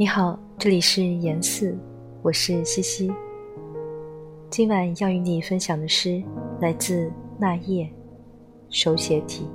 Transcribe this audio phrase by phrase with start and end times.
[0.00, 1.76] 你好，这里是言四，
[2.22, 3.12] 我是西西。
[4.48, 6.24] 今晚要与你分享的诗
[6.58, 7.86] 来自那夜，
[8.70, 9.46] 手写体。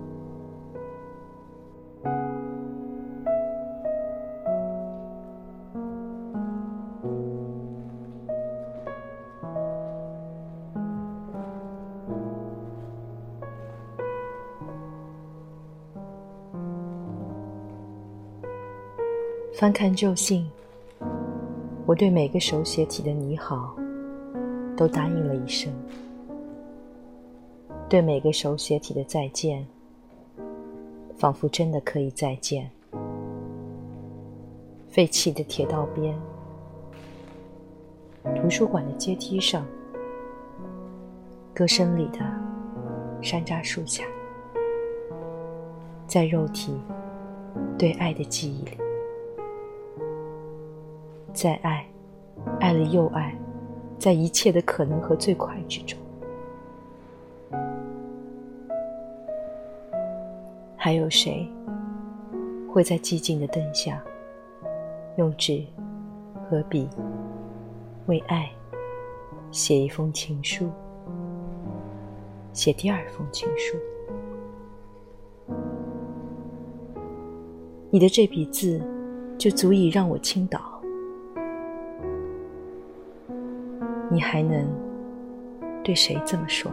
[19.58, 20.46] 翻看旧信，
[21.86, 23.74] 我对每个手写体的你好，
[24.76, 25.72] 都答应了一声；
[27.88, 29.66] 对每个手写体的再见，
[31.16, 32.70] 仿佛真的可以再见。
[34.90, 36.14] 废弃的铁道边，
[38.36, 39.66] 图书馆的阶梯上，
[41.54, 42.20] 歌声里的
[43.22, 44.04] 山楂树下，
[46.06, 46.74] 在肉体
[47.78, 48.85] 对爱的记忆里。
[51.36, 51.86] 再爱，
[52.62, 53.38] 爱了又爱，
[54.00, 56.00] 在一切的可能和最快之中，
[60.78, 61.46] 还有谁
[62.72, 64.02] 会在寂静的灯下，
[65.18, 65.62] 用纸
[66.50, 66.88] 和笔
[68.06, 68.50] 为爱
[69.52, 70.70] 写一封情书，
[72.54, 73.78] 写第二封情书？
[77.90, 78.82] 你的这笔字，
[79.38, 80.75] 就足以让我倾倒。
[84.16, 84.66] 你还能
[85.84, 86.72] 对谁这么说？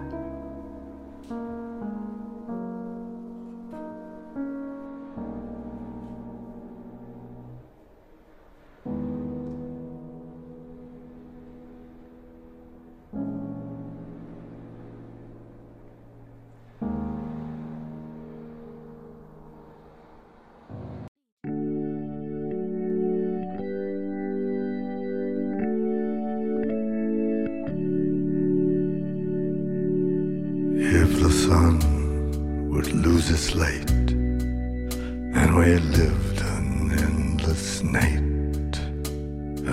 [33.30, 38.78] Its light, and we lived an endless night,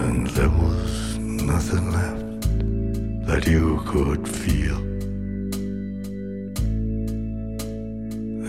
[0.01, 2.41] and there was nothing left
[3.25, 4.77] that you could feel.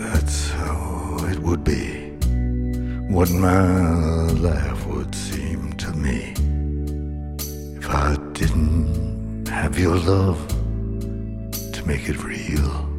[0.03, 2.11] That's how it would be,
[3.09, 6.33] what my life would seem to me
[7.77, 10.39] if I didn't have your love
[11.73, 12.90] to make it real.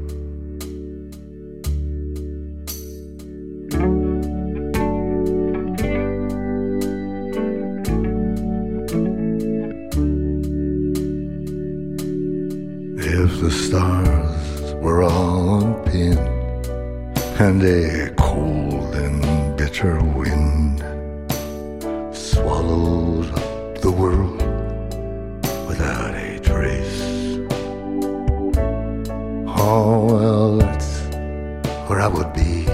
[13.14, 16.16] If the stars were all on pin
[17.38, 20.78] and a cold and bitter wind
[22.16, 24.40] swallowed up the world
[25.68, 27.02] without a trace.
[29.60, 31.02] Oh, well, that's
[31.88, 32.64] where I would be,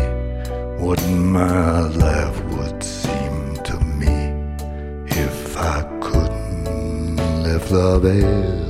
[0.79, 4.17] what my life would seem to me
[5.09, 8.68] if I couldn't lift the veil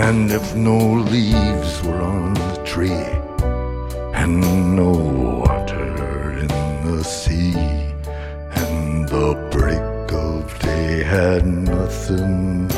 [0.00, 3.04] And if no leaves were on the tree,
[4.14, 4.40] and
[4.76, 6.48] no water in
[6.86, 7.52] the sea,
[8.54, 12.68] and the break of day had nothing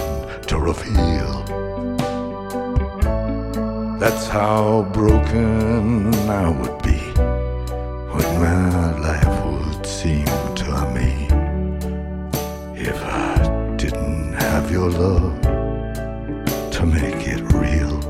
[0.46, 1.44] to reveal.
[3.98, 7.00] That's how broken I would be,
[8.14, 10.24] what my life would seem
[10.62, 11.28] to me
[12.80, 15.39] if I didn't have your love
[16.80, 18.00] to make it real.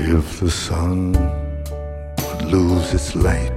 [0.00, 3.52] If the sun would lose its light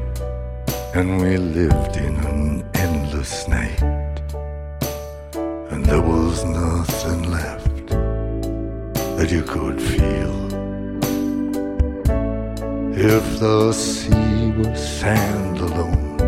[0.93, 3.79] and we lived in an endless night
[5.71, 7.87] and there was nothing left
[9.17, 10.35] that you could feel.
[13.13, 16.19] If the sea was sand alone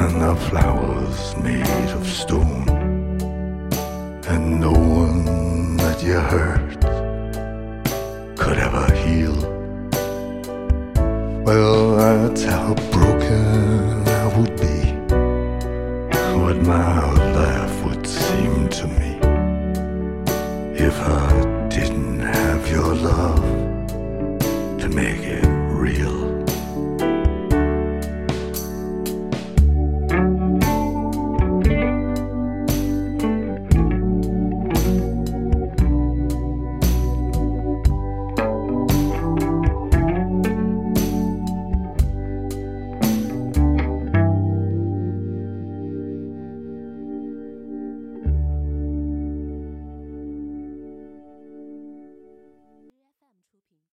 [0.00, 2.68] and the flowers made of stone
[4.32, 4.72] and no
[5.02, 6.80] one that you hurt
[8.36, 9.55] could ever heal
[11.46, 14.78] well, that's how broken I would be.
[16.40, 19.12] What my life would seem to me
[20.74, 23.44] if I didn't have your love
[24.80, 26.35] to make it real.